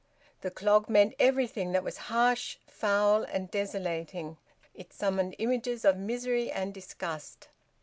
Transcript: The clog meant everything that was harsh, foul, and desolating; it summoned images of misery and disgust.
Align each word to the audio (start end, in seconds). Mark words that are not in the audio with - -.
The 0.41 0.49
clog 0.49 0.89
meant 0.89 1.13
everything 1.19 1.73
that 1.73 1.83
was 1.83 1.97
harsh, 2.09 2.57
foul, 2.65 3.21
and 3.21 3.51
desolating; 3.51 4.37
it 4.73 4.91
summoned 4.91 5.35
images 5.37 5.85
of 5.85 5.95
misery 5.95 6.49
and 6.49 6.73
disgust. 6.73 7.49